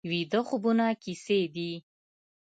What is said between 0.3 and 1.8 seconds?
خوبونه کیسې دي